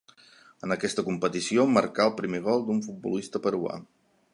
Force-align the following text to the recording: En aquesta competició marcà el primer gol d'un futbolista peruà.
En 0.67 0.75
aquesta 0.75 1.03
competició 1.09 1.67
marcà 1.75 2.09
el 2.11 2.17
primer 2.23 2.43
gol 2.49 2.67
d'un 2.71 2.81
futbolista 2.87 3.45
peruà. 3.49 3.83